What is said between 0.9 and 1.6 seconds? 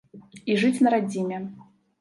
радзіме.